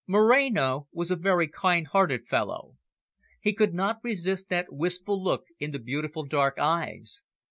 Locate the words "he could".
3.39-3.71